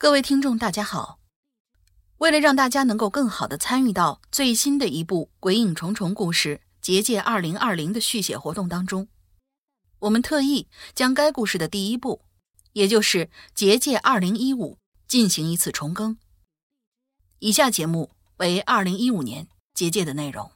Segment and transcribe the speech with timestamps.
[0.00, 1.18] 各位听众，大家好。
[2.18, 9.08] 为了让大家能够更好的参与到最新的一部《鬼影重重》故事《结界二零二零》的续写活动当中，
[9.98, 12.22] 我们特意将该故事的第一部，
[12.74, 13.26] 也就是
[13.56, 14.74] 《结界二零一五》
[15.08, 16.16] 进行一次重更。
[17.40, 20.48] 以下节目为二零一五年《结界》的内容。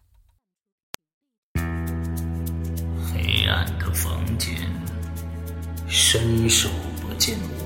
[3.13, 4.55] 黑暗的房间，
[5.89, 6.71] 伸手
[7.01, 7.62] 不见五。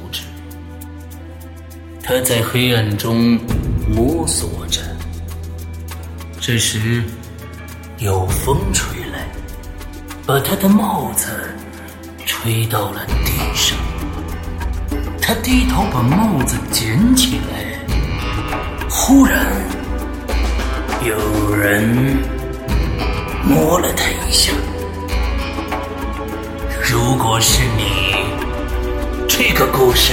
[2.08, 3.36] 他在黑暗中
[3.88, 4.80] 摸索着。
[6.40, 7.02] 这时，
[7.98, 9.26] 有风吹来，
[10.24, 11.26] 把他的帽子
[12.24, 13.76] 吹到了地上。
[15.20, 17.76] 他低头把帽子捡起来，
[18.88, 19.44] 忽然
[21.04, 21.82] 有人
[23.42, 24.52] 摸了他一下。
[26.80, 28.14] 如果是你，
[29.26, 30.12] 这个故事。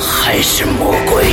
[0.00, 1.26] 还是魔鬼。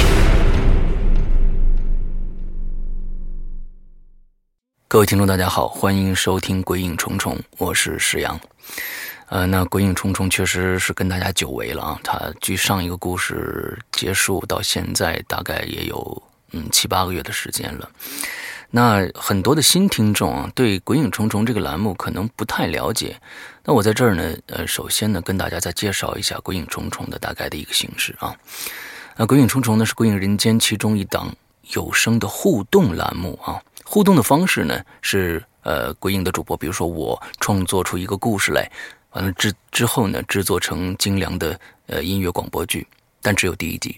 [4.90, 8.38] 各位听众，大家好，欢迎收听《鬼影重重》，我是石阳。
[9.28, 12.00] 呃，那《鬼影重重》确实是跟大家久违了啊。
[12.04, 17.90] 它距上一个故事结束到现在，大概也有嗯七八个月的时间了。
[18.70, 23.20] 那很多的新听众啊，对《鬼影重重》这个栏目可能不太了解。
[23.64, 28.36] 那我在这儿呢，呃，首先呢，跟大家再介绍一下《鬼影重重》的大概的一个形式啊。
[29.16, 31.34] 那《鬼影重重》呢是《鬼影人间》其中一档
[31.74, 33.62] 有声的互动栏目啊。
[33.86, 38.70] 互动的方式呢是，呃，鬼影的主播，比如说我创作出一个故事来，
[39.12, 41.58] 完了之之后呢，制作成精良的
[41.88, 42.86] 呃音乐广播剧，
[43.22, 43.98] 但只有第一集。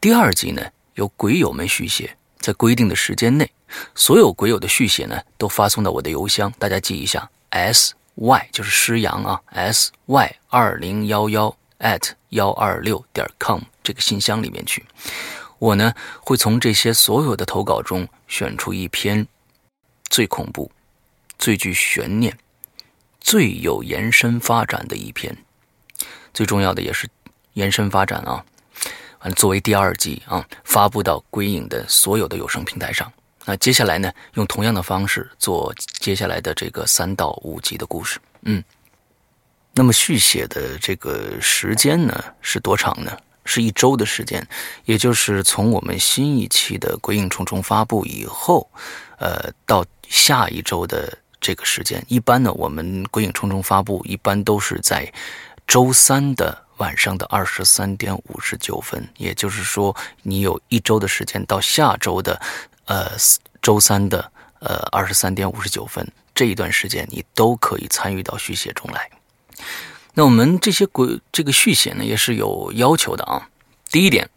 [0.00, 0.62] 第二集呢，
[0.94, 2.16] 由鬼友们续写。
[2.42, 3.50] 在规定的时间内，
[3.94, 14.84] 所有鬼友的续写呢，都发送到我的邮箱，大家记一下，s y 就是诗阳啊，s y 二零幺幺 at 幺二六点 com 这个信箱里面去。
[15.58, 19.24] 我呢会从这些所有的投稿中选出一篇
[20.10, 20.70] 最恐怖、
[21.38, 22.36] 最具悬念、
[23.20, 25.36] 最有延伸发展的一篇，
[26.34, 27.08] 最重要的也是
[27.52, 28.44] 延伸发展啊。
[29.30, 33.10] 作为第二季啊，发布到归影的所有的有声平台上。
[33.44, 38.20] 那接下来呢，用同样的方式做接下来的这个三到五集的故事。
[38.42, 38.62] 嗯，
[39.72, 43.16] 那么续写的这个时间呢是多长呢？
[43.44, 44.46] 是一周的时间，
[44.84, 48.70] 也就是从我们新一期的《鬼影重重》发布以后，
[49.18, 52.04] 呃，到下一周的这个时间。
[52.06, 55.12] 一般呢，我们《鬼影重重》发布一般都是在
[55.66, 56.61] 周三的。
[56.82, 62.40] 晚上的二十三点五十九分，也就是说，你有一周的时间到下周的，
[62.86, 63.12] 呃，
[63.60, 64.18] 周三的
[64.58, 66.04] 呃二十三点五十九分
[66.34, 69.08] 这一段时间，你都可以参与到续写中来。
[70.14, 73.48] 那我们这些鬼这个续写呢，也是有要求的啊。
[73.92, 74.28] 第一点，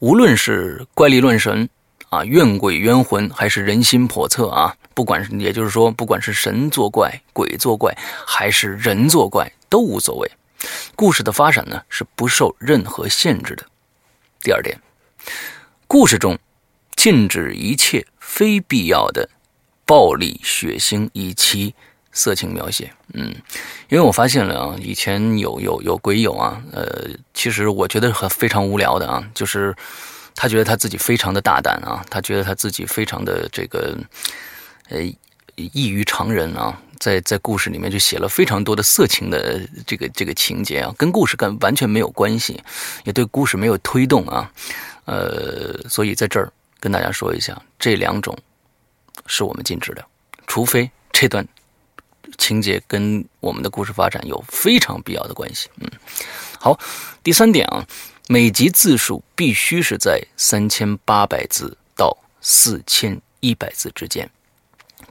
[0.00, 1.68] 无论是怪力乱神
[2.08, 7.96] 啊、怨鬼冤魂，还是人心叵测啊，不管也就是说，不管是神作怪、鬼作怪，
[8.26, 10.28] 还是人作怪，都无所谓。
[10.94, 13.64] 故事的发展呢是不受任何限制的。
[14.40, 14.78] 第二点，
[15.86, 16.38] 故事中
[16.96, 19.28] 禁止一切非必要的
[19.86, 21.74] 暴力、血腥以及
[22.12, 22.92] 色情描写。
[23.14, 23.34] 嗯，
[23.88, 29.74] 因为我发现了啊，以前有有有鬼友啊，呃，其实我觉得很非常无聊的啊，就是
[30.34, 33.96] 他觉得他自己非常的大胆啊，他觉得他自己非常的这个
[34.90, 35.00] 呃
[35.56, 36.78] 异于常人啊。
[36.98, 42.62] 在在故事里面就写了非常多的色情的这个这个情节啊，跟故事跟完全没有关系，
[43.04, 44.50] 也对故事没有推动啊，
[45.04, 48.36] 呃，所以在这儿跟大家说一下，这两种
[49.26, 50.04] 是我们禁止的，
[50.46, 51.46] 除非这段
[52.38, 55.68] 情节跟我们的故事发展有非常必要的关系。
[55.80, 55.90] 嗯，
[56.58, 56.78] 好，
[57.22, 57.86] 第三点啊，
[58.28, 64.28] 每集字数必须是在三千八百字到四千一百字之间。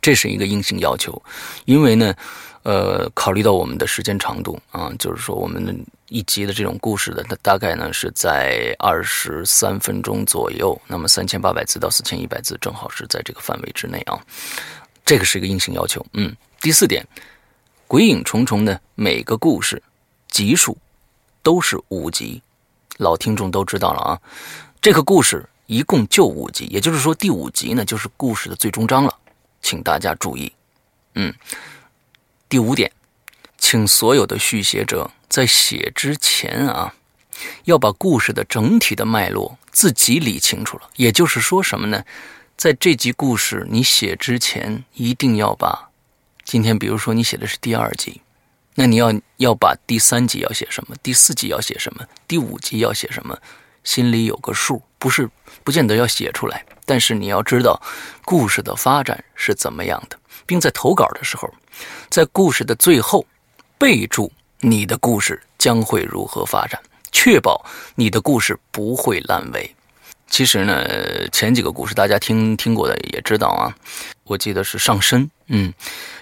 [0.03, 1.19] 这是一个硬性要求，
[1.63, 2.13] 因为呢，
[2.63, 14.21] 呃，考虑到我们的时间长度啊，就是说我们一集的这种故事的，它大概呢是在二十三分钟左右，那么三千八百字到四千一百字，正好是在这个范围之内啊。
[15.05, 16.05] 这个是一个硬性要求。
[16.11, 17.07] 嗯，第四点，
[17.87, 19.81] 鬼影重重的每个故事
[20.29, 20.77] 集数
[21.41, 22.41] 都是五集，
[22.97, 24.19] 老听众都知道了啊。
[24.81, 29.17] 这个故事一共就五集，也就是说第五集呢就是故事的最终章了，
[29.63, 30.53] 请大家注意。
[31.15, 31.33] 嗯，
[32.47, 32.91] 第五点，
[33.57, 36.93] 请所有的续写者在写之前啊，
[37.63, 40.89] 要把故事的整体的脉络自己理清楚了。
[40.97, 42.03] 也就是说什么呢？
[42.55, 45.89] 在这集故事你写之前，一定要把
[46.43, 48.21] 今天，比如说你写的是第二集，
[48.75, 53.39] 那你要要把第三集要写什么，第四集要写什么，第五集要写什么。
[53.83, 55.29] 心里有个数，不是
[55.65, 57.77] 不见得要写出来，但是你要知道
[58.23, 61.53] 故事的发展是怎么样的，并在投稿的时候，
[62.09, 63.25] 在故事的最后
[63.77, 67.65] 备注你的故事将会如何发展，确保
[67.95, 69.75] 你的故事不会烂尾。
[70.29, 73.75] 其实呢，前几个故事大家听听过的也知道啊，
[74.25, 75.73] 我记得是上身，嗯，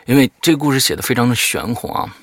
[0.06, 2.16] 因为这个故事写的非常的玄乎啊。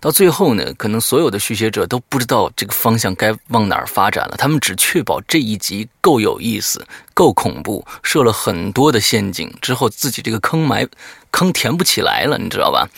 [0.00, 4.36] 到最后呢，可能所有的续写者都不知道这个方向该往哪儿发展了。
[4.36, 10.86] 他们只确保这一集够有意思、够恐怖，设了很多的陷阱，之后自己这个坑埋
[11.32, 12.88] 坑填不起来了，你知道吧？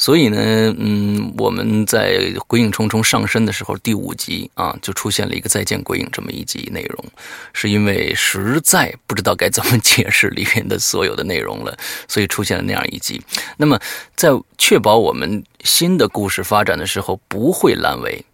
[0.00, 2.14] 所以呢，嗯，我们在
[2.46, 7.04] 《鬼影重重》上身的时候，第五集啊，就出现了一个“再见鬼影”这么一集内容，
[7.52, 11.76] 是因为实在不知道该怎么解释里面的所有的内容了，
[12.08, 13.20] 所以出现了那样一集。
[13.58, 13.78] 那么，
[14.16, 18.24] 在确保我们新的故事发展的时候不会烂尾，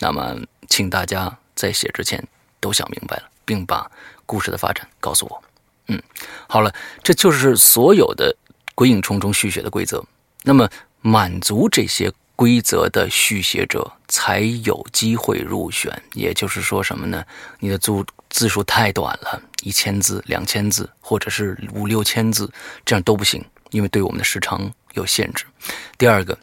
[0.00, 0.36] 那么，
[0.68, 2.22] 请大家在写之前
[2.60, 3.90] 都想明白了，并把
[4.26, 5.42] 故事的发展告诉我。
[5.86, 5.98] 嗯，
[6.46, 6.70] 好了，
[7.02, 8.36] 这就是所有的
[8.74, 10.04] 《鬼影重重》续写的规则。
[10.42, 10.68] 那么。
[11.00, 16.02] 满足这些规则的续写者才有机会入选。
[16.14, 17.24] 也就是说什么呢？
[17.58, 17.92] 你的字
[18.28, 22.50] 字数太短了，一千字、两千字，或者是五六千字，
[22.84, 25.44] 这样都不行，因为对我们的时长有限制。
[25.98, 26.38] 第二个，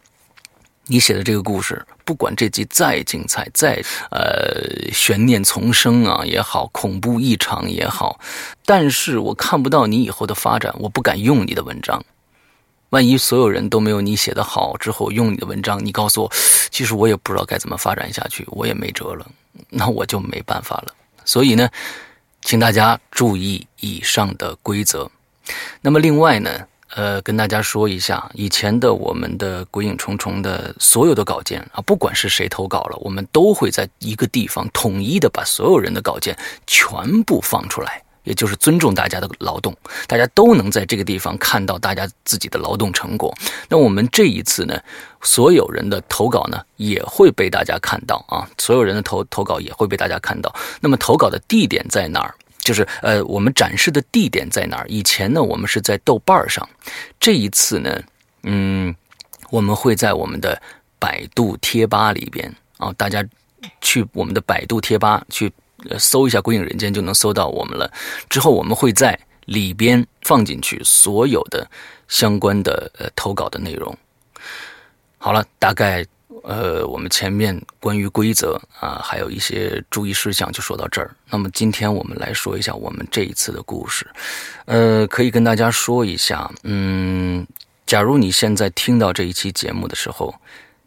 [0.86, 3.82] 你写的这个故事，不管这集再精彩、再
[4.12, 8.20] 呃悬念丛生啊也好，恐怖异常也好，
[8.66, 12.04] 但是我看不到你以后的发展，我不敢用你的文章。
[12.90, 16.32] 万一所有人都没有你写的好，之后用你的文章，你告诉我，
[16.72, 19.26] 其实我也不知道该怎么发展下去，我也没辙了，
[19.70, 20.94] 那我就没办法了。
[21.26, 21.70] 所以呢，
[22.42, 25.10] 请大家注意以上的规则。
[25.82, 38.02] 那么另外呢，呃，跟大家说一下，以前的我们的《鬼影重重》的所有的稿件啊，不管是谁投稿了，我们都会在一个地方统一的把所有人的稿件全部放出来。
[38.28, 39.74] 也就是尊重大家的劳动，
[40.06, 43.34] 大家都能在这个地方看到大家自己的劳动成果。
[43.70, 44.78] 那我们这一次呢，
[45.22, 50.54] 所有人的投稿呢也会被大家看到啊，所有人的投投稿也会被大家看到。
[50.82, 52.36] 那么投稿的地点在哪儿？
[52.60, 54.86] 就是呃，我们展示的地点在哪儿？
[54.90, 56.68] 以前呢，我们是在豆瓣上，
[57.18, 58.04] 这一次呢，
[58.44, 58.94] 嗯，
[59.50, 60.62] 我们会在我们的
[61.00, 63.26] 百度贴吧里边啊，大家
[63.80, 65.50] 去我们的百度贴吧去。
[66.00, 67.92] 搜一下《鬼影人间》就能搜到我们了。
[68.30, 71.70] 之后我们会在里边放进去所有的
[72.08, 73.96] 相关的呃投稿的内容。
[75.18, 76.06] 好了，大概
[76.44, 81.16] 呃我们前面关于规则啊，还有一些注意事项就说到这儿。
[81.30, 84.06] 那么今天我们来说一下我们这一次的故事。
[84.66, 87.48] 呃，可以跟大家说一下，嗯，
[87.86, 90.36] 假如你现在听到这一期节目的时候，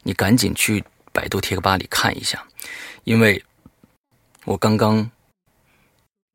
[0.02, 2.42] 你赶紧去百度贴吧里看一下，
[3.04, 3.42] 因为。
[4.50, 5.08] 我刚刚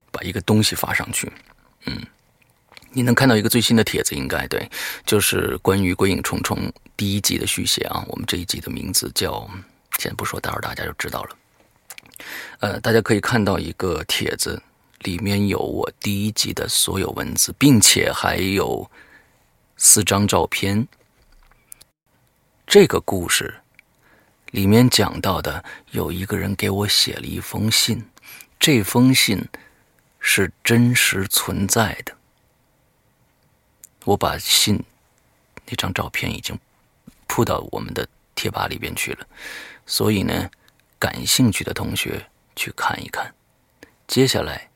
[0.09, 1.29] 把一个东西发上去，
[1.85, 2.01] 嗯，
[2.93, 4.71] 你能看到一个最新的帖子，应该对，
[5.05, 6.57] 就是关于《鬼影重重》
[6.95, 8.05] 第一集的续写啊。
[8.07, 9.45] 我们这一集的名字叫，
[9.99, 11.37] 先不说，待会儿大家就知道了。
[12.61, 14.63] 呃，大家可以看到一个帖子，
[14.99, 18.89] 里面有我第一集的所有文字，并且还有
[19.75, 20.87] 四张照片。
[22.65, 23.53] 这个故事。
[24.55, 28.01] 里面讲到的有一个人给我写了一封信，
[28.57, 29.45] 这封信
[30.21, 32.15] 是真实存在的。
[34.05, 34.81] 我把信
[35.65, 36.57] 那张照片已经
[37.27, 39.27] 铺到我们的贴吧里边去了，
[39.85, 40.49] 所以呢，
[40.97, 43.35] 感兴趣的同学去看一看。
[44.07, 44.69] 接下来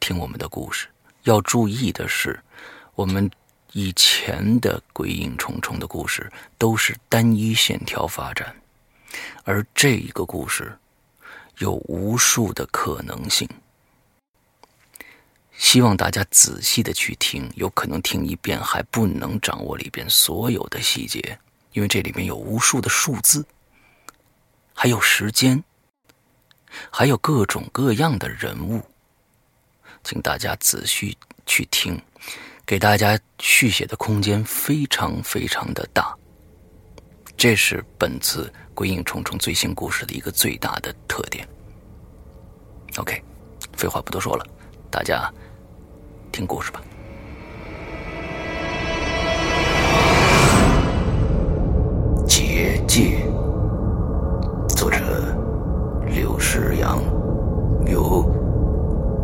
[0.00, 0.88] 听我们的故事，
[1.22, 2.42] 要注意的是，
[2.96, 3.30] 我们。
[3.72, 8.56] 以前的鬼影重重的故事都是单一线条发展，
[9.44, 10.76] 而这一个故事
[11.58, 13.48] 有无数的可能性。
[15.56, 21.38] 希望大家仔细的去听，有可能听一遍还不能掌握里边所有的细节，
[21.72, 23.44] 因为这里面有无数的数字，
[24.72, 25.62] 还有时间，
[26.90, 28.80] 还有各种各样的人物，
[30.04, 32.00] 请大家仔细去听。
[32.68, 36.14] 给大家续写的空间非常非常的大，
[37.34, 38.44] 这是本次
[38.74, 41.48] 《鬼影重重》最新故事的一个最大的特点。
[42.98, 43.24] OK，
[43.72, 44.44] 废话不多说了，
[44.90, 45.32] 大家
[46.30, 46.82] 听故事吧。
[52.26, 53.26] 结界，
[54.76, 54.98] 作者
[56.06, 57.02] 刘诗阳，
[57.86, 58.30] 由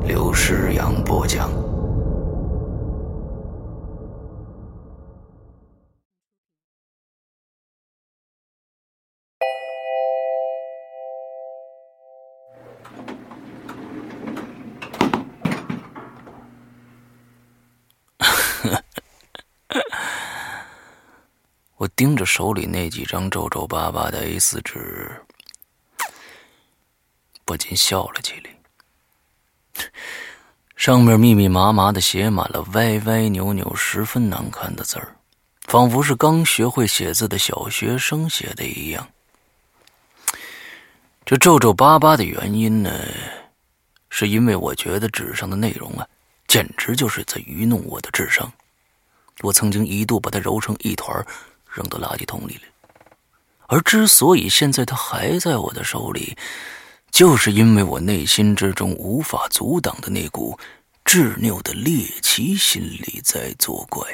[0.03, 1.51] 刘诗阳播讲。
[21.97, 25.11] 盯着手里那几张皱皱巴巴的 A 四纸，
[27.45, 28.51] 不禁笑了起来。
[30.77, 35.15] 上面密密麻麻的写满了歪歪扭扭、十分难看的字儿，
[35.63, 39.09] 仿佛是刚学会写字的小学生写的一样。
[41.25, 42.91] 这皱皱巴巴的原因呢，
[44.11, 46.07] 是因为我觉得纸上的内容啊，
[46.49, 48.53] 简直就是在愚弄我的智商。
[49.41, 51.25] 我曾经一度把它揉成一团。
[51.75, 52.63] 扔到垃圾桶里了。
[53.67, 56.37] 而之所以现在它还在我的手里，
[57.11, 60.59] 就是因为我内心之中无法阻挡的那股
[61.05, 64.07] 执拗的猎奇心理在作怪。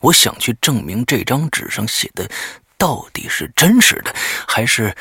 [0.00, 2.28] 我想去证明这张纸上写的
[2.76, 4.12] 到底是真实的，
[4.48, 4.94] 还是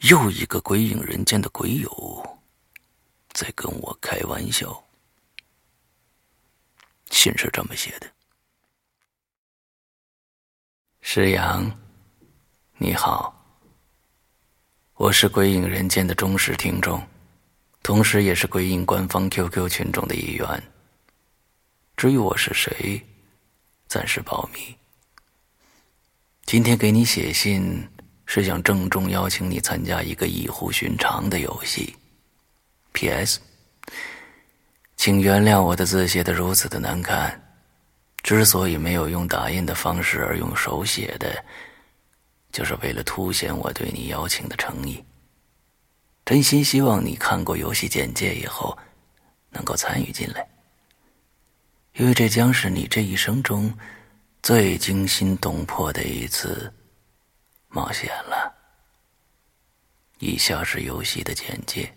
[0.00, 2.38] 又一个鬼影人间的鬼友
[3.32, 4.84] 在跟我开玩笑。
[7.10, 8.06] 信是这么写的。
[11.08, 11.70] 石阳，
[12.78, 13.32] 你好。
[14.94, 17.00] 我是鬼影人间的忠实听众，
[17.84, 20.62] 同时也是鬼影官方 QQ 群众的一员。
[21.96, 23.00] 至于我是谁，
[23.86, 24.74] 暂时保密。
[26.44, 27.88] 今天给你写信，
[28.26, 31.94] 是想郑重邀请你参加一个异乎寻常的游戏。
[32.92, 33.38] P.S.
[34.96, 37.45] 请原谅我的字写的如此的难看。
[38.26, 41.44] 之所以没有用打印的方式而用手写的，
[42.50, 45.04] 就是为了凸显我对你邀请的诚意。
[46.24, 48.76] 真心希望你看过游戏简介以后，
[49.50, 50.44] 能够参与进来，
[51.94, 53.72] 因为这将是你这一生中
[54.42, 56.74] 最惊心动魄的一次
[57.68, 58.52] 冒险了。
[60.18, 61.94] 以下是游戏的简介：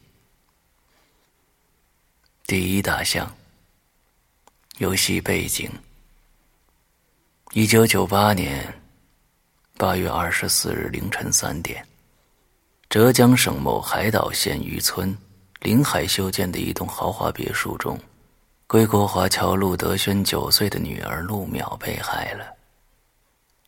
[2.45, 3.35] 第一大项，
[4.77, 5.67] 游戏背景。
[7.53, 8.71] 一九九八年
[9.75, 11.83] 八月二十四日凌晨三点，
[12.89, 15.17] 浙江省某海岛县渔村
[15.61, 17.99] 临海修建的一栋豪华别墅中，
[18.67, 22.45] 归国华侨陆德轩九岁的女儿陆淼被害了。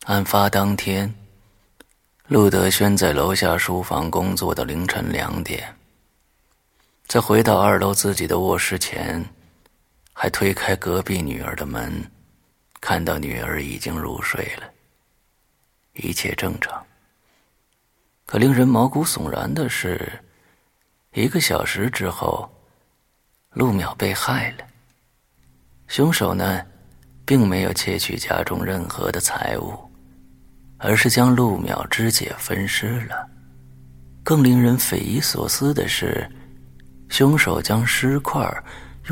[0.04, 1.12] 案发当天，
[2.28, 5.74] 陆德轩在楼下书房工作到凌晨两点，
[7.08, 9.28] 在回到二楼自己的卧室前，
[10.12, 12.08] 还推开隔壁女儿的门。
[12.82, 14.68] 看到女儿已经入睡了，
[15.94, 16.84] 一切正常。
[18.26, 20.10] 可令人毛骨悚然的是，
[21.12, 22.52] 一个小时之后，
[23.52, 24.66] 陆淼被害了。
[25.86, 26.60] 凶手呢，
[27.24, 29.78] 并没有窃取家中任何的财物，
[30.76, 33.30] 而是将陆淼肢解分尸了。
[34.24, 36.28] 更令人匪夷所思的是，
[37.08, 38.44] 凶手将尸块。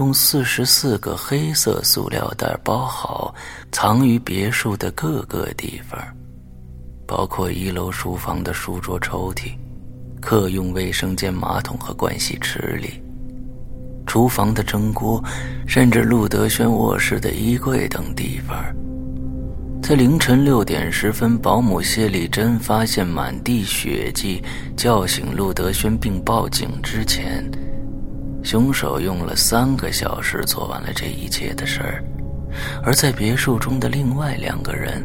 [0.00, 3.34] 用四十四个黑色塑料袋包好，
[3.70, 6.00] 藏于别墅的各个地方，
[7.06, 9.52] 包括一楼书房的书桌抽屉、
[10.18, 13.02] 客用卫生间马桶和盥洗池里、
[14.06, 15.22] 厨房的蒸锅，
[15.66, 18.56] 甚至陆德轩卧室的衣柜等地方。
[19.82, 24.42] 在凌晨六点十分，保姆谢丽珍发现满地血迹，
[24.74, 27.44] 叫醒陆德轩并报警之前。
[28.42, 32.02] 凶手用了三个小时做完了这一切的事儿，
[32.82, 35.04] 而在别墅中的另外两个人，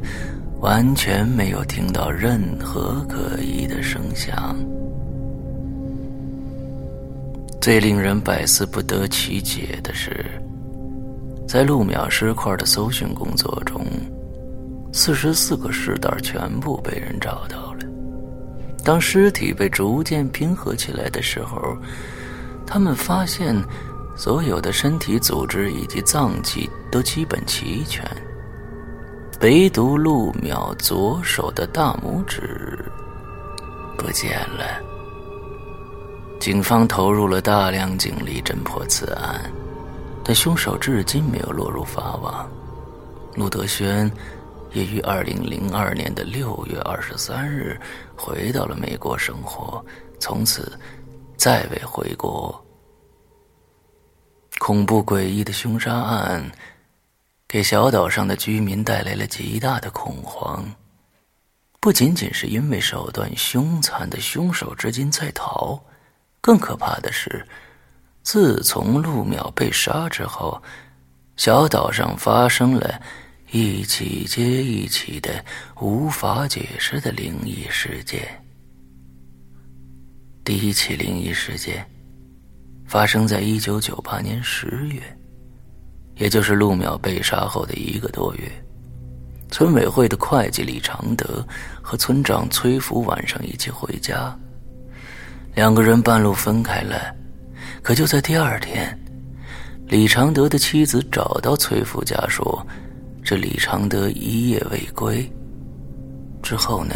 [0.62, 4.56] 完全没有听到任何可疑的声响。
[7.60, 10.26] 最令人百思不得其解的是，
[11.48, 13.86] 在陆淼尸块的搜寻工作中，
[14.94, 17.80] 四十四个尸袋全部被人找到了。
[18.84, 21.78] 当尸体被逐渐拼合起来的时候。
[22.66, 23.56] 他们发现，
[24.16, 28.04] 所有的身体组织以及脏器都基本齐全，
[29.42, 32.84] 唯独陆淼左手的大拇指
[33.98, 34.82] 不见了。
[36.40, 39.42] 警方投入了大量警力侦破此案，
[40.24, 42.50] 但凶手至今没有落入法网。
[43.36, 44.12] 陆德轩
[44.74, 47.80] 也于二零零二年的六月二十三日
[48.16, 49.84] 回到了美国生活，
[50.20, 50.72] 从此。
[51.38, 52.64] 再未回国，
[54.58, 56.52] 恐怖诡异的凶杀案，
[57.48, 60.66] 给小岛上的居民带来了极大的恐慌。
[61.80, 65.80] 不仅仅是因为手段凶残的凶手至今在逃，
[66.42, 67.46] 更可怕的是，
[68.24, 70.62] 自从陆淼被杀之后，
[71.38, 73.00] 小岛上发生了
[73.52, 75.46] 一起接一起的
[75.80, 78.45] 无法解释的灵异事件。
[80.46, 81.84] 第一起灵异事件。
[82.86, 85.02] 发生在一九九八年十月，
[86.18, 88.44] 也就是陆淼被杀后的一个多月。
[89.50, 91.44] 村委会的会计李常德
[91.82, 94.38] 和村长崔福晚上一起回家，
[95.56, 97.12] 两个人半路分开了。
[97.82, 98.96] 可就在第二天，
[99.88, 102.66] 李常德的妻子找到崔福家说
[103.26, 105.28] ：“这李常德一夜未归。”
[106.44, 106.94] 之后呢，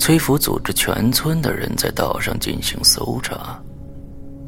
[0.00, 3.60] 崔福组织全村的人在岛上进行搜查。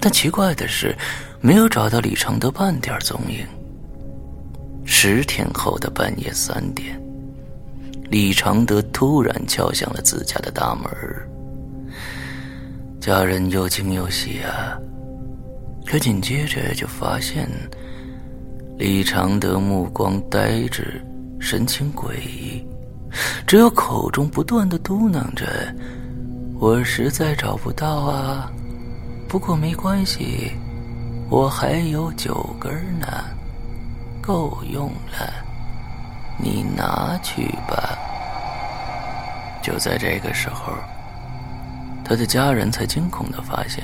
[0.01, 0.97] 但奇怪的是，
[1.41, 3.47] 没有找到李长德半点踪影。
[4.85, 7.01] 十天后的半夜三点，
[8.11, 10.91] 李长德突然敲响了自家的大门
[12.99, 14.79] 家人又惊又喜啊！
[15.85, 17.49] 可紧接着就发现，
[18.79, 21.01] 李长德目光呆滞，
[21.39, 22.62] 神情诡异，
[23.47, 25.47] 只有口中不断的嘟囔着
[26.59, 28.51] ：“我实在找不到啊。”
[29.29, 30.53] 不过没关系，
[31.31, 33.07] 我还有九根呢，
[34.21, 35.33] 够用了，
[36.39, 37.99] 你拿去吧。
[39.63, 40.73] 就在这个时候，
[42.05, 43.83] 他的家人才惊恐的发现，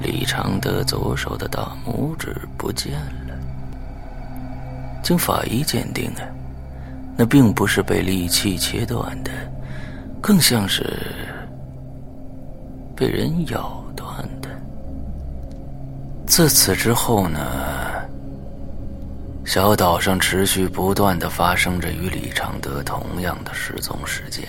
[0.00, 2.92] 李长德左手的大拇指不见
[3.26, 3.34] 了。
[5.02, 6.22] 经法医鉴定啊，
[7.20, 9.32] 那并不是被利器切断的，
[10.20, 10.84] 更像是
[12.94, 14.08] 被人咬断
[14.40, 14.48] 的。
[16.28, 17.40] 自此之后呢，
[19.44, 24.44] 小岛上持续不断的发生着与李长德同样的失踪事件。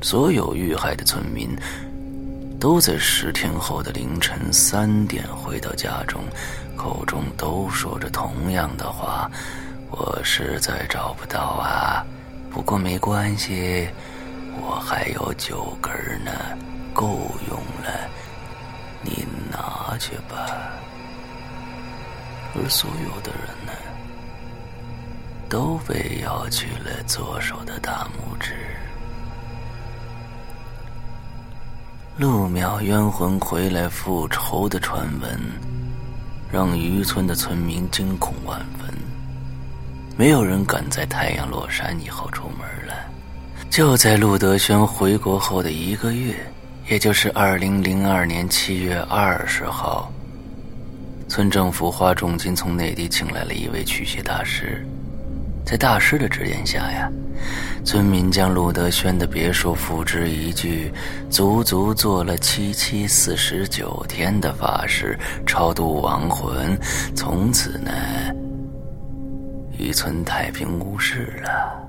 [0.00, 1.50] 所有遇害的村民
[2.60, 6.22] 都在十天后的凌晨三点回到家中，
[6.76, 9.28] 口中都说着同样的话
[9.90, 12.04] ：“我实在找不到啊，
[12.50, 13.88] 不过没关系，
[14.60, 15.92] 我还有九根
[16.24, 16.30] 呢，
[16.92, 18.08] 够用了。”
[19.00, 20.44] 你拿去吧。
[22.54, 23.72] 而所有的人呢，
[25.48, 28.54] 都被要去了左手的大拇指。
[32.16, 35.40] 陆淼冤魂回来复仇的传闻，
[36.50, 38.92] 让渔村的村民惊恐万分，
[40.18, 42.92] 没有人敢在太阳落山以后出门了。
[43.70, 46.34] 就在陆德轩回国后的一个月。
[46.88, 50.10] 也就是二零零二年七月二十号，
[51.28, 54.82] 村政府花重金从内地请来了一位驱邪大师，
[55.66, 57.12] 在大师的指点下呀，
[57.84, 60.90] 村民将陆德轩的别墅付之一炬，
[61.28, 66.74] 足足做了七七四十九天的法事，超度亡魂，
[67.14, 67.92] 从此呢，
[69.78, 71.88] 渔村太平无事了。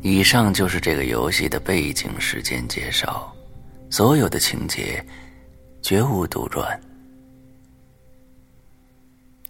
[0.00, 3.30] 以上就是这个游戏的背景时间介绍，
[3.90, 5.04] 所有的情节
[5.82, 6.78] 绝无杜撰。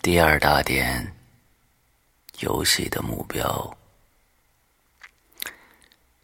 [0.03, 1.07] 第二大点，
[2.41, 3.77] 游戏的目标：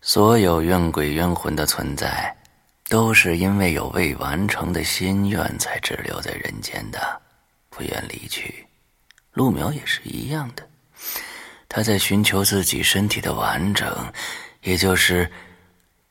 [0.00, 2.34] 所有怨鬼冤魂的存在，
[2.88, 7.20] 都是因为有未完成的心愿才滞留在人间的，
[7.68, 8.65] 不愿离去。
[9.37, 10.66] 陆苗也是一样的。
[11.68, 14.11] 他在寻求自己身体的完整，
[14.62, 15.31] 也就是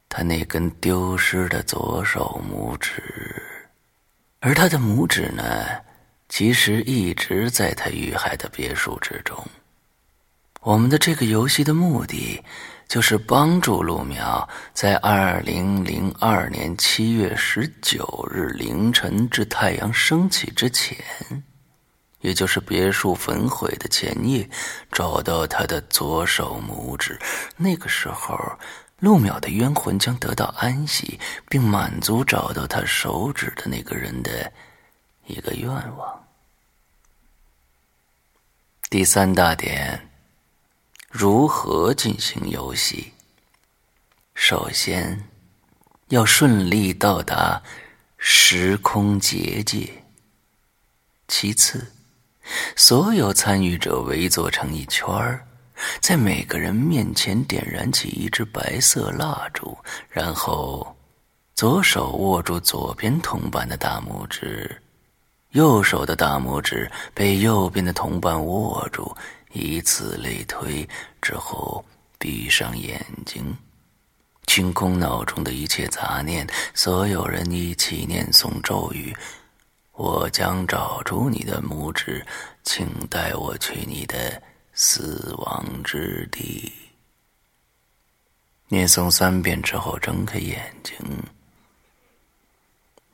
[0.08, 3.02] 他那根丢失的左手拇指，
[4.42, 5.66] 而他的拇指呢，
[6.30, 9.36] 其实一直在他遇害的别墅之中。
[10.62, 12.44] 我们的这个游戏的目的，
[12.88, 20.96] 就是帮助陆苗在二零零二年七月十九日凌晨至太阳升起之前。
[22.26, 24.50] 也就是别墅焚毁的前夜，
[24.92, 27.20] 找到他的左手拇指。
[27.56, 28.36] 那个时候，
[28.98, 34.52] 陆淼的冤魂将得到安息，并满足找到他手指的那个人的
[35.28, 36.26] 一个愿望。
[38.90, 40.10] 第三大点，
[41.12, 43.14] 如何进行游戏？
[44.34, 45.30] 首先，
[46.08, 47.62] 要顺利到达
[48.18, 50.04] 时空结界。
[51.28, 51.92] 其次，
[52.76, 55.46] 所有参与者围坐成一圈儿，
[56.00, 59.78] 在每个人面前点燃起一支白色蜡烛，
[60.10, 60.96] 然后
[61.54, 64.82] 左手握住左边同伴的大拇指，
[65.52, 69.16] 右手的大拇指被右边的同伴握住，
[69.54, 70.88] 以此类推，
[71.22, 71.84] 之后
[72.20, 73.56] 闭上眼睛，
[74.48, 76.46] 清空脑中的一切杂念。
[76.74, 79.16] 所有人一起念诵咒语
[79.96, 82.26] ：“我将找出你的拇指，
[82.64, 84.42] 请带我去你的
[84.74, 86.72] 死亡之地。”
[88.68, 90.98] 念诵三遍之后，睁开眼睛，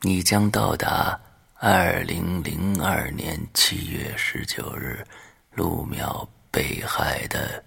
[0.01, 1.19] 你将到达。
[1.63, 5.05] 二零零二年七月十九日，
[5.53, 7.63] 陆淼被害的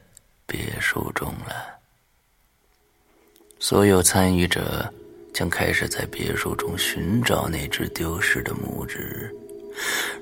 [0.46, 1.78] 别墅中了。
[3.60, 4.92] 所有参与者
[5.34, 9.30] 将开始在别墅中寻找那只丢失的拇指。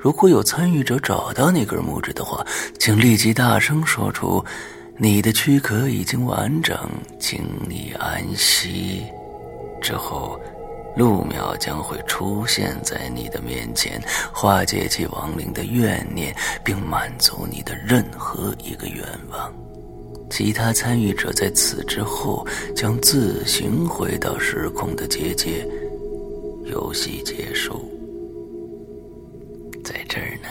[0.00, 2.44] 如果有参与者找到那根拇指的话，
[2.80, 4.44] 请立即大声说出
[4.98, 6.76] ：“你的躯壳已经完整，
[7.20, 9.04] 请你安息。”
[9.80, 10.40] 之后。
[10.94, 13.98] 陆淼将会出现在你的面前，
[14.30, 19.50] 化解其亡灵的怨念，并满足你的任何一个愿望。
[20.32, 25.68] 其他参与者在此之后将自行回到时空的结界。
[26.64, 27.84] 游戏结束，
[29.84, 30.48] 在这儿呢，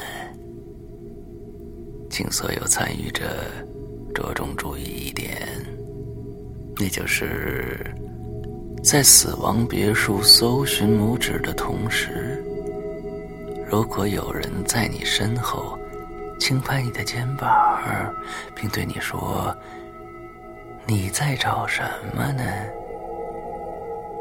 [2.12, 3.24] 请所有参与者
[4.13, 5.48] 着重注意一点，
[6.78, 7.84] 那就是。
[8.84, 12.44] 在死亡别墅搜寻拇指的同时，
[13.67, 15.78] 如果有人在你身后
[16.41, 17.80] 轻拍你的肩膀，
[18.56, 19.56] 并对你说
[20.88, 21.84] ：“你在找什
[22.15, 22.43] 么呢？”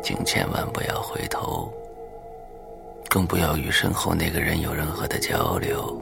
[0.04, 1.72] 请千万不要回头，
[3.09, 5.98] 更不要与身后那个人有任何的交流。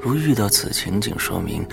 [0.00, 1.68] 如遇到此情景，说明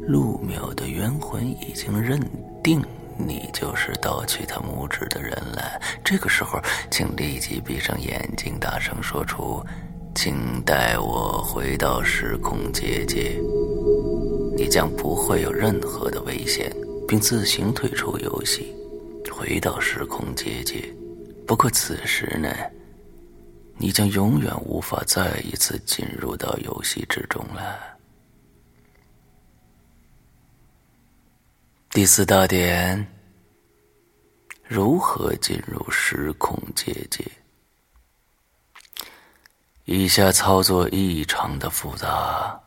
[0.00, 2.18] 陆淼的冤魂已经认
[2.64, 2.82] 定。
[3.18, 5.78] 你就是盗取他拇指的人了。
[6.02, 6.58] 这个时候，
[6.90, 9.62] 请立即闭上眼睛，大声说出
[10.14, 13.40] ：“请带我回到时空结界。”
[14.56, 16.70] 你将不会有任何的危险，
[17.08, 18.74] 并自行退出游戏，
[19.32, 20.84] 回到时空结界。
[21.46, 22.54] 不过此时呢，
[23.78, 27.78] 你将永远无法再一次进入到游戏之中了。
[31.88, 33.06] 第四大点：
[34.62, 37.24] 如何进入时空结界？
[39.92, 42.60] 以下操作异常的复杂，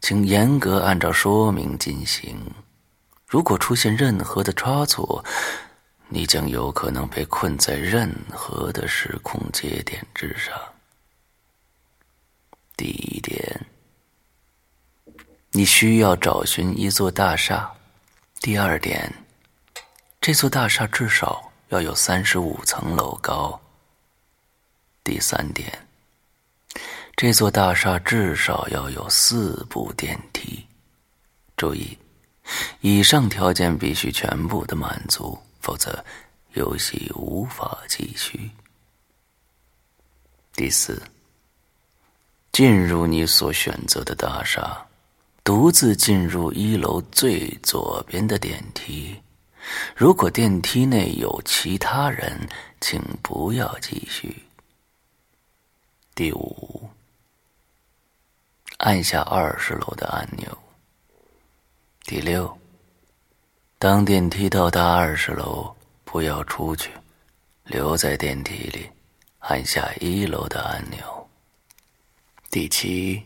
[0.00, 2.38] 请严格按照说明进行。
[3.26, 5.24] 如果出现任何的差错，
[6.06, 10.56] 你将有可能被困在任何的时空节点之上。
[12.76, 13.66] 第一点，
[15.50, 17.68] 你需要找寻一座大厦。
[18.38, 19.12] 第二点，
[20.20, 23.60] 这座大厦至少要有三十五层楼高。
[25.02, 25.83] 第三点，
[27.16, 30.66] 这座大厦至少要有四部电梯。
[31.56, 31.96] 注意，
[32.80, 36.04] 以上条件必须全部的满足，否则
[36.54, 38.50] 游戏无法继续。
[40.52, 41.00] 第四，
[42.52, 44.84] 进入你所选择的大厦。
[45.44, 49.14] 独自进入一楼最左边的电梯。
[49.94, 52.48] 如果电梯内有其他人，
[52.80, 54.42] 请不要继续。
[56.14, 56.88] 第五，
[58.84, 60.46] 按下二十楼的按钮。
[62.02, 62.54] 第六，
[63.78, 66.90] 当电梯到达二十楼，不要出去，
[67.64, 68.90] 留在电梯里，
[69.38, 71.28] 按下一楼的按钮。
[72.50, 73.22] 第七。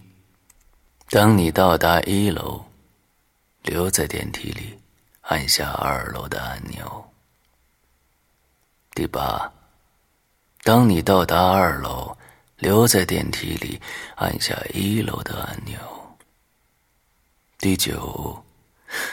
[1.10, 2.64] 当你到达一楼，
[3.62, 4.78] 留在电梯里，
[5.22, 7.04] 按下二楼的按钮。
[8.94, 9.52] 第八，
[10.62, 12.16] 当你到达二楼，
[12.58, 13.80] 留在电梯里，
[14.16, 15.78] 按下一楼的按钮。
[17.58, 18.36] 第九，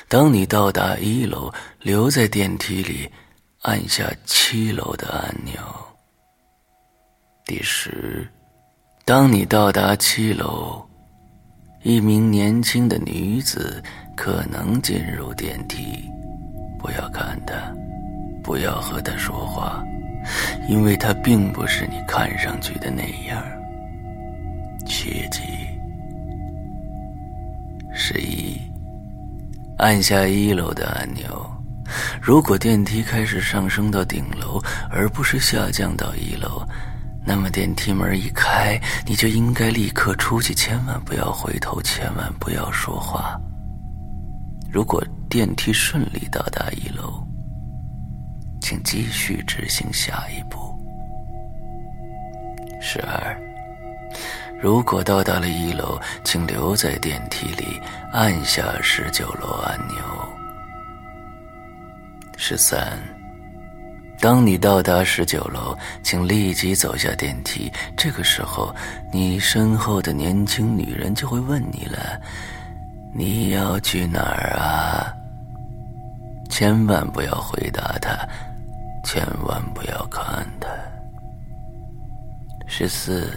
[0.07, 3.09] 当你到达一楼，留在电梯里，
[3.61, 5.53] 按下七楼的按钮。
[7.45, 8.27] 第十，
[9.03, 10.83] 当你到达七楼。
[11.83, 13.79] 一名年轻的女子
[14.17, 16.03] 可能进入电梯，
[16.79, 17.53] 不要看她，
[18.43, 19.85] 不要和她说话，
[20.67, 23.43] 因为它并不是你看上去的那样。
[24.85, 25.41] 切记。
[27.93, 28.59] 十一，
[29.77, 31.49] 按下一楼的按钮。
[32.21, 36.67] 如果电梯开始上升到顶楼，而不是下降到一楼。
[37.27, 43.39] 那么电梯门一开，你就应该立刻出去，千万不要回头，千万不要说话。
[44.71, 47.24] 如果电梯顺利到达一楼，
[48.67, 50.57] 请继续执行下一步。
[52.81, 53.39] 十二，
[54.59, 57.79] 如果到达了一楼，请留在电梯里，
[58.11, 59.97] 按下十九楼按钮。
[62.37, 62.97] 十三，
[64.19, 67.71] 当你到达十九楼，请立即走下电梯。
[67.95, 68.75] 这个时候，
[69.13, 72.19] 你身后的年轻女人就会问你了
[73.13, 75.13] ：“你要去哪儿啊？”
[76.49, 78.17] 千万不要回答她，
[79.05, 80.67] 千万不要看她。
[82.67, 83.31] 十四。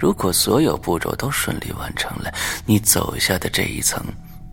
[0.00, 2.32] 如果所有步骤都顺利完成了，
[2.64, 4.00] 你走下的这一层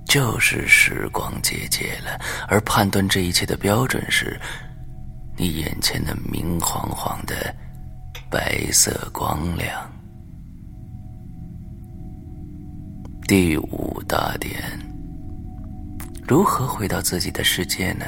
[0.07, 2.19] 就是时光结界了。
[2.47, 4.41] 而判断这一切的标准是，
[5.37, 7.55] 你眼前的明晃晃的
[8.27, 9.87] 白色光亮。
[13.27, 14.55] 第五大点：
[16.27, 18.05] 如何回到自己的世界呢？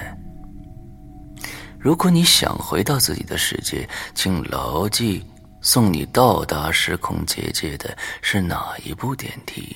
[1.80, 5.26] 如果你想回到自己的世界，请牢记。
[5.60, 9.76] 送你到达时空结界的是哪一部电梯？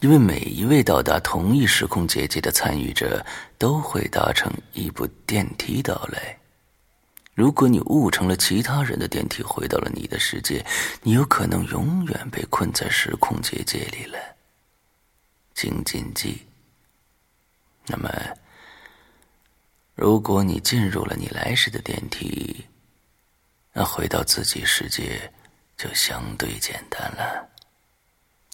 [0.00, 3.24] 因为每一位到达同一时空结界的参与者
[3.58, 6.38] 都会搭乘一部电梯到来。
[7.34, 10.64] 如果你误乘了其他人的电梯回到了你的世界，
[11.02, 14.18] 你有可能永远被困在时空结界里了。
[15.54, 16.42] 请谨记。
[17.86, 18.10] 那么，
[19.96, 22.66] 如果你进入了你来时的电梯，
[23.72, 25.32] 那回到自己世界
[25.74, 27.48] 就相对简单了。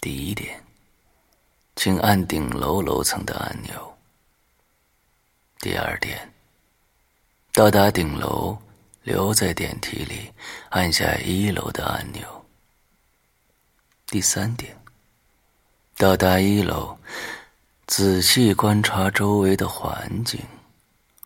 [0.00, 0.62] 第一点，
[1.74, 3.98] 请按顶楼楼层的按钮。
[5.58, 6.32] 第二点，
[7.52, 8.56] 到达顶楼，
[9.02, 10.32] 留在电梯里，
[10.68, 12.46] 按下一楼的按钮。
[14.06, 14.80] 第三点，
[15.96, 16.96] 到达一楼，
[17.88, 20.40] 仔细观察周围的环境，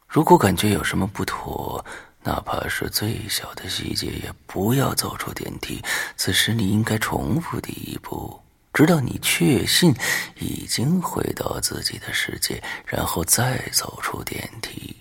[0.08, 1.84] 如果感觉有什么不妥。
[2.26, 5.80] 哪怕是最小的细节，也不要走出电梯。
[6.16, 8.42] 此时，你应该重复第一步，
[8.72, 9.94] 直到你确信
[10.40, 14.96] 已经回到自己的世界，然后再走出电梯。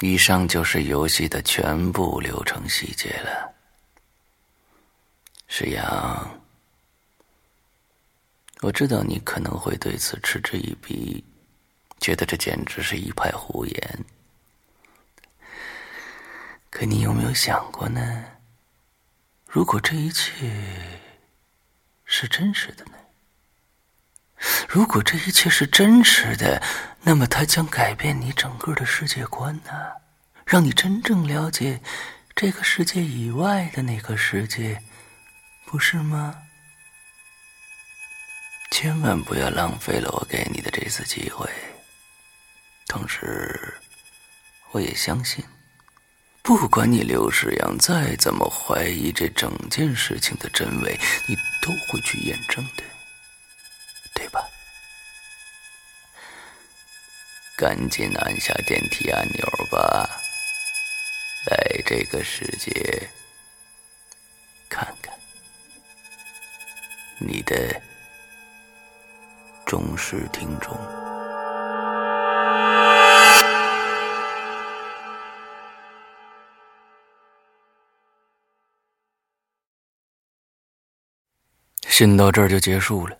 [0.00, 3.50] 以上就是游戏的全部流程细节了。
[5.46, 6.38] 石阳，
[8.60, 11.24] 我知道你可能会对此嗤之以鼻，
[12.00, 14.04] 觉得这简直是一派胡言。
[16.70, 18.24] 可你有没有想过呢？
[19.46, 20.32] 如果这一切
[22.04, 22.92] 是真实的呢？
[24.68, 26.62] 如果这一切是真实的，
[27.02, 29.72] 那么它将改变你整个的世界观呢，
[30.44, 31.80] 让你真正了解
[32.36, 34.82] 这个世界以外的那个世界，
[35.64, 36.42] 不是吗？
[38.70, 41.50] 千万不要浪费了我给你的这次机会。
[42.88, 43.74] 同时，
[44.70, 45.44] 我也相信。
[46.42, 52.82] 不管你刘世阳再怎么怀疑这整件事情的真伪，你都会去验证的，
[54.14, 54.40] 对吧？
[57.54, 60.08] 赶紧按下电梯按钮吧，
[61.46, 63.10] 来这个世界
[64.70, 65.12] 看看
[67.18, 67.82] 你的
[69.66, 70.97] 忠实听众。
[81.98, 83.18] 信到这儿就结束了，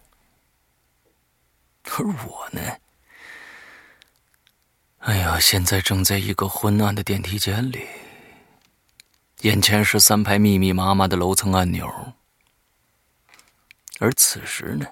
[1.82, 2.60] 而我呢？
[4.98, 7.84] 哎呀，现在正在一个昏暗的电梯间里，
[9.40, 11.92] 眼前是三排密密麻麻的楼层按钮，
[13.98, 14.86] 而此时呢，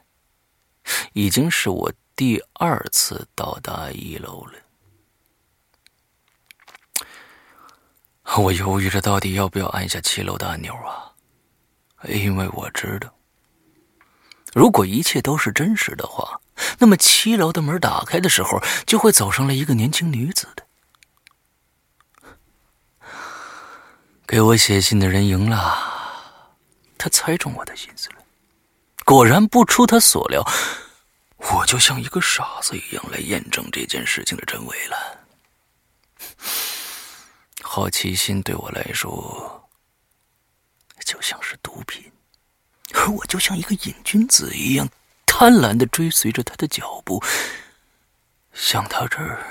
[1.12, 4.58] 已经是我第二次到达一楼了。
[8.36, 11.14] 我犹豫着，到底要不要按下七楼的按钮啊？
[12.08, 13.15] 因为我知道。
[14.56, 16.40] 如果一切都是真实的话，
[16.78, 20.66] 那么七楼的门打开的时候，就会走上来一个年轻女子的。
[24.26, 25.76] 给我写信的人赢了，
[26.96, 28.16] 他猜中我的心思了。
[29.04, 30.42] 果然不出他所料，
[31.36, 34.96] 我就像一个傻子一样来验证这件事情的真伪了。
[37.60, 39.68] 好奇心对我来说，
[41.04, 42.10] 就像是毒品。
[42.96, 44.88] 而我就像一个瘾君子一样，
[45.26, 47.22] 贪婪的追随着他的脚步，
[48.52, 49.44] 想到这儿，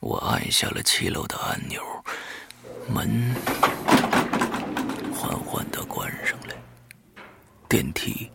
[0.00, 1.82] 我按下了七楼的按钮，
[2.88, 3.34] 门
[5.12, 6.54] 缓缓的关上了，
[7.68, 8.30] 电梯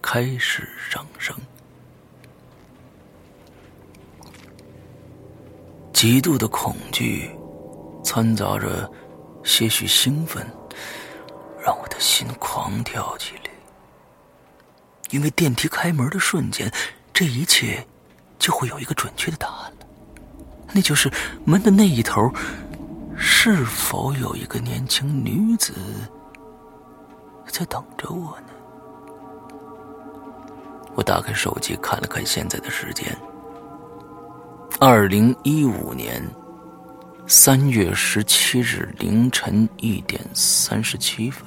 [0.00, 1.34] 开始上升，
[5.92, 7.30] 极度的恐惧。
[8.04, 8.90] 掺杂着
[9.48, 10.46] 些许兴奋，
[11.64, 13.50] 让我的心狂跳起来。
[15.10, 16.70] 因为电梯开门的瞬间，
[17.14, 17.84] 这一切
[18.38, 19.86] 就会有一个准确的答案了，
[20.72, 21.10] 那就是
[21.46, 22.30] 门的那一头
[23.16, 25.72] 是否有一个年轻女子
[27.46, 28.52] 在等着我呢？
[30.94, 33.16] 我打开手机看了看现在的时间，
[34.78, 36.22] 二零一五年
[37.30, 41.44] 三月十七日凌晨一点三十七分。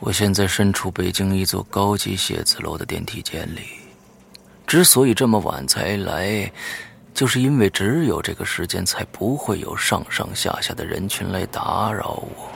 [0.00, 3.68] 我现在身处北京一座高级写字楼的电梯间里，
[4.66, 6.50] 之所以这么晚才来，
[7.14, 12.50] 就是因为只有这个时间才不会有上上下下的人群来打扰我。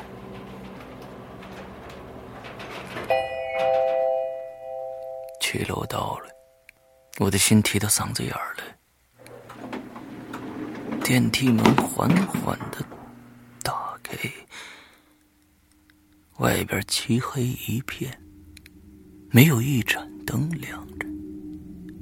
[5.40, 6.28] 七楼到了，
[7.20, 8.64] 我的心提到嗓子眼儿了。
[11.04, 12.78] 电梯门缓缓的
[13.62, 14.16] 打开。
[16.38, 18.10] 外边漆黑一片，
[19.30, 21.06] 没有一盏灯亮着，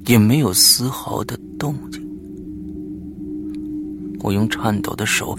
[0.05, 2.01] 也没有丝毫的动静。
[4.19, 5.37] 我用颤抖的手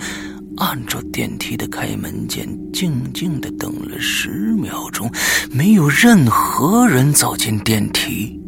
[0.57, 5.11] 按着电梯的开门键，静静的等了十秒钟，
[5.53, 8.39] 没有任何人走进电梯。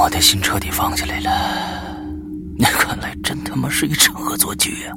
[0.00, 1.30] 我的心彻底放下来了。
[2.58, 4.94] 那看来真他妈是一场恶作剧啊！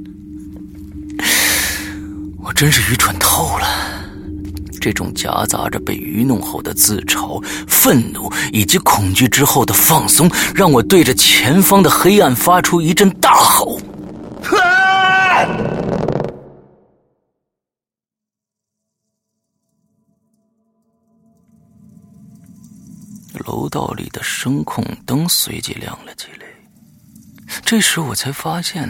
[2.43, 3.67] 我真是愚蠢透了。
[4.81, 13.79] 这种夹杂着被愚弄后的自嘲、愤怒以及恐惧之后的放松，让我对着前方的黑暗发出一阵大吼。
[14.62, 15.45] 啊
[23.75, 26.47] 道里的声控灯随即亮了起来。
[27.65, 28.89] 这时我才发现，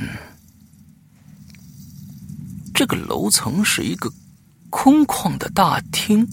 [2.71, 4.13] 这个楼层是一个
[4.69, 6.27] 空旷的大厅。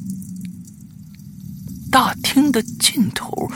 [1.90, 3.50] 大厅的尽头，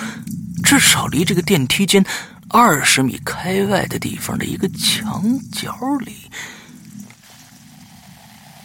[0.64, 2.02] 至少离这个电梯间
[2.48, 6.14] 二十米开外的地方的一个墙角里，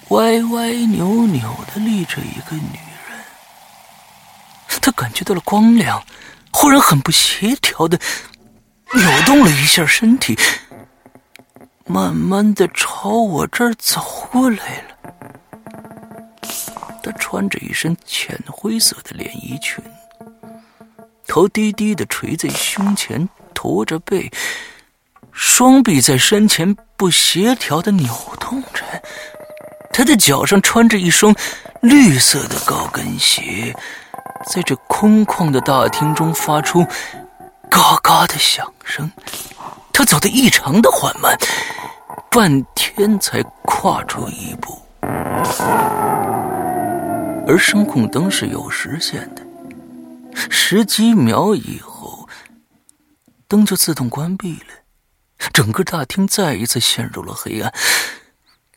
[0.10, 2.80] 歪歪扭扭的立着一个女
[4.92, 6.04] 感觉到了光亮，
[6.52, 8.00] 忽然很不协调的。
[8.94, 10.38] 扭动了一下身体，
[11.86, 15.14] 慢慢的朝我这儿走过来了。
[17.02, 19.82] 她穿着一身浅灰色的连衣裙，
[21.26, 24.30] 头低低的垂在胸前，驼着背，
[25.32, 28.84] 双臂在身前不协调的扭动着。
[29.94, 31.34] 她的脚上穿着一双
[31.82, 33.74] 绿色的高跟鞋，
[34.46, 36.86] 在这空旷的大厅中发出。
[37.70, 39.10] 嘎嘎的响声，
[39.94, 41.38] 他走得异常的缓慢，
[42.30, 44.78] 半天才跨出一步。
[47.48, 49.42] 而声控灯是有时限的，
[50.50, 52.28] 十几秒以后，
[53.48, 57.74] 灯就自动关闭了，整个大厅再一次陷入了黑暗。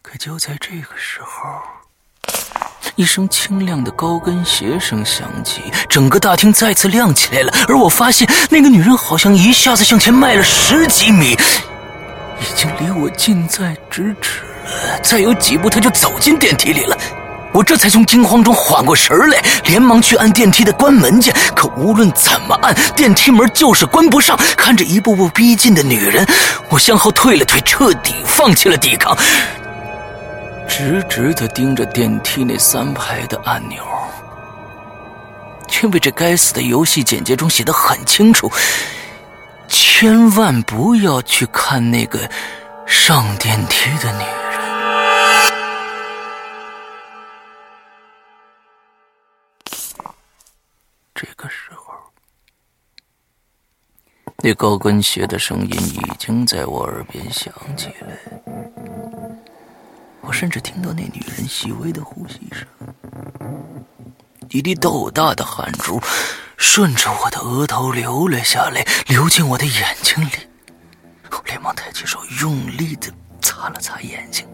[0.03, 1.84] 可就在这个时候。
[2.97, 7.53] 一声清亮的高跟鞋声响起，整个大厅再次亮起来了。
[7.67, 15.01] 而我发现，那个女人好像一下子向前迈了十几米，已经离我近在咫尺了。
[15.03, 16.97] 再有几步，她就走进电梯里了。
[17.53, 21.35] 我这才从惊慌中缓过神来，连忙去按电梯的关门键。
[21.57, 24.39] 可无论怎么按，电梯门就是关不上。
[24.57, 26.25] 看着一步步逼近的女人，
[26.69, 29.19] 我向后退了退，彻底放弃了抵抗。
[30.77, 33.81] 直直的盯着电梯那三排的按钮，
[35.81, 38.51] 因为这该死的游戏简介中写的很清楚，
[39.69, 42.29] 千万不要去看那个
[42.89, 44.35] 上电梯的女人。
[51.15, 51.95] 这个时候，
[54.39, 58.19] 那高跟鞋的声音已经在我耳边响起来。
[60.27, 62.67] 我甚至听到那女人细微的呼吸声，
[64.49, 66.01] 一滴豆大的汗珠
[66.57, 70.31] 顺着我的额头流了下来，流进我的眼睛里。
[71.31, 73.13] 我连忙抬起手，用力的
[73.43, 74.47] 擦了擦眼睛。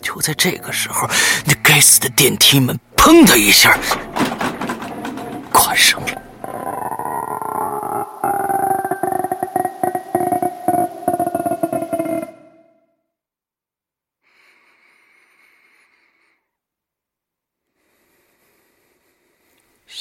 [0.00, 1.08] 就在这个时候，
[1.44, 3.76] 那该死的电梯门“砰”的一下
[5.52, 6.21] 关上了。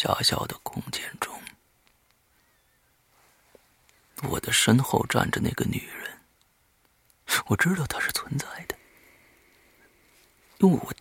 [0.02, 1.32] 狭小的空间中，
[4.24, 6.18] 我的身后站着那个女人，
[7.46, 8.76] 我知道她是存在的，
[10.58, 10.92] 因为我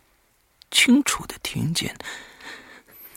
[0.70, 1.96] 清楚的听见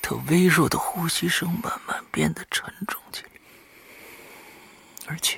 [0.02, 3.30] 她微弱的呼吸声慢慢变得沉重起来，
[5.08, 5.38] 而且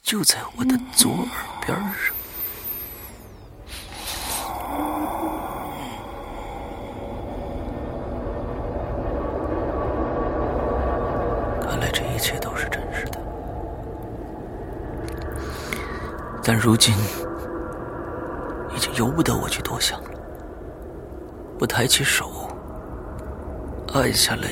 [0.00, 2.14] 就在我的左耳边上。
[12.11, 13.18] 一一切都是真实的，
[16.44, 16.94] 但如今
[18.76, 20.10] 已经由不得我去多想了。
[21.58, 22.48] 我抬起手，
[23.92, 24.46] 按下了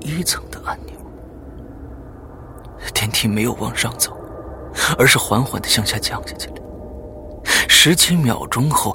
[0.00, 0.94] 一层的按钮，
[2.92, 4.14] 电梯没有往上走，
[4.98, 6.56] 而是缓缓的向下降下去了。
[7.70, 8.94] 十几秒钟后，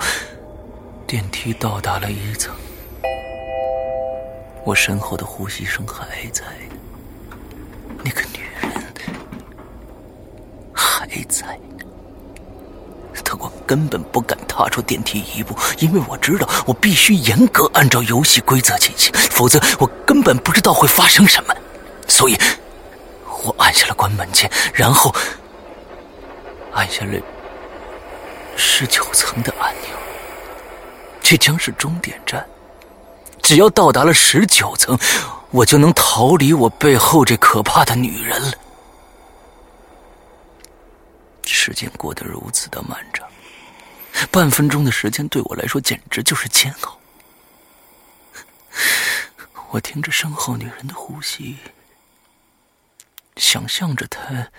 [1.07, 2.53] 电梯到达了一层，
[4.63, 6.43] 我身后的呼吸声还在。
[8.01, 8.71] 那个女人
[10.73, 11.59] 还在，
[13.25, 21.53] 可我根本不敢踏出电梯一步，因为我知道我必须严格按照游戏规则进行，否则我根本不知道会发生什么。
[22.07, 22.35] 所以，
[23.43, 25.13] 我按下了关门键，然后
[26.73, 27.11] 按下了
[28.57, 29.91] 十九层的按钮。
[31.21, 32.43] 这将是终点站，
[33.43, 34.97] 只要到达了十九层。
[35.51, 38.53] 我就能逃离我背后这可怕的女人了。
[41.45, 43.28] 时间过得如此的漫长，
[44.27, 46.99] 半分钟的时间对我来说简直就是煎熬。
[49.71, 51.57] 我听着身后女人的呼吸，
[53.37, 54.51] 想象着她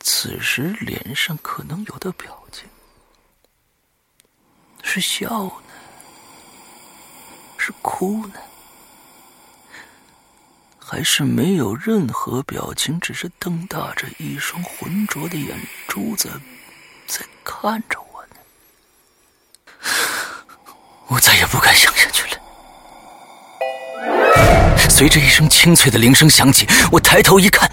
[0.00, 2.68] 此时脸上可能有的表情，
[4.82, 5.62] 是笑呢，
[7.58, 8.34] 是哭呢？
[10.78, 15.58] 还是没有任何表情，只是瞪大着一双浑浊的眼
[15.88, 16.40] 珠子
[17.06, 18.36] 在看着我呢。
[21.08, 22.30] 我再也不敢想下去了。
[24.88, 27.70] 随着一声清脆的铃声响起，我抬头一看，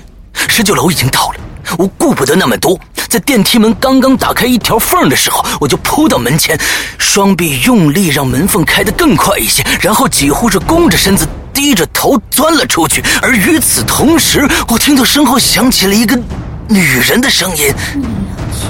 [0.50, 1.40] 十九楼已经到了。
[1.78, 2.80] 我顾不得那么多，
[3.10, 6.60] 在电梯门刚刚打开一条缝的时候，我就扑到门前，
[7.00, 11.28] 双臂用力让门缝开得更快一些，然后几乎是弓着身子。
[11.54, 16.20] 低着头钻了出去，而与此同时，我听到身后响起了一个
[16.68, 18.08] 女人的声音：“你要
[18.52, 18.68] 去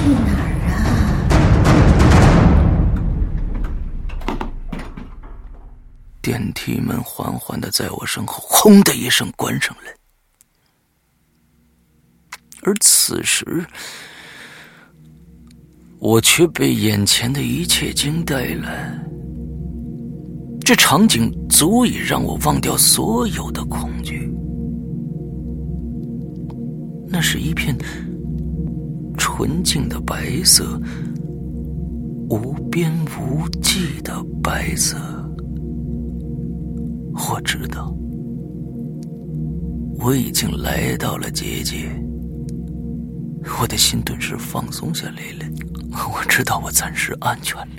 [6.24, 9.82] 电梯门缓缓的在我身后“轰”的一声关上了，
[12.62, 13.44] 而此时，
[15.98, 18.98] 我却被眼前的一切惊呆了。
[20.64, 24.32] 这场景足以让我忘掉所有的恐惧。
[27.06, 27.76] 那是一片
[29.18, 30.80] 纯净的白色，
[32.30, 34.98] 无边无际的白色。
[37.14, 37.94] 我知道，
[39.98, 41.88] 我已经来到了结界。
[43.60, 45.46] 我的心顿时放松下来了。
[46.12, 47.76] 我知道，我暂时安全了。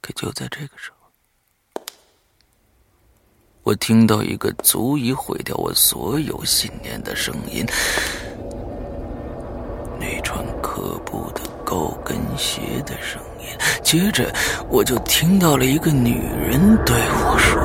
[0.00, 1.82] 可就在这个时候，
[3.62, 7.66] 我听到一个足以毁掉我所有信念的声音：
[9.98, 13.48] 那串可怖的高跟鞋的声音。
[13.82, 14.32] 接着，
[14.70, 17.60] 我就听到了一个女人对我说：“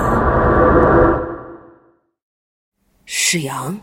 [3.05, 3.79] 世阳，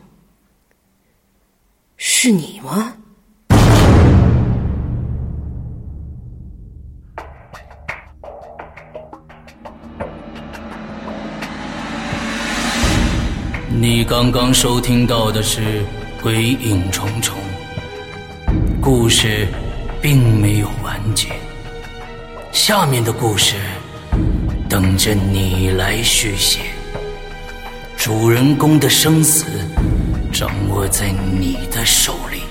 [1.96, 2.92] 是你吗？”
[13.80, 15.60] 你刚刚收听到的是
[16.20, 17.38] 《鬼影重重》，
[18.80, 19.46] 故事
[20.00, 21.28] 并没有完结，
[22.52, 23.56] 下面的故事
[24.68, 26.60] 等着你来续写。
[27.96, 29.44] 主人公的生死
[30.32, 32.42] 掌握在你的手里。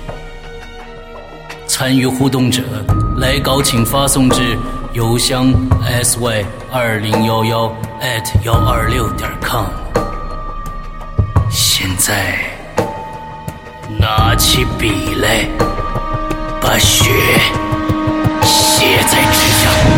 [1.67, 2.63] 参与互动者
[3.17, 4.57] 来稿，请发送至
[4.93, 5.53] 邮箱
[6.03, 7.67] sy 二零幺幺
[8.01, 9.65] at 幺二六点 com。
[11.49, 12.37] 现在，
[13.99, 15.47] 拿起笔来，
[16.67, 17.09] 把血
[18.43, 19.96] 写在纸上。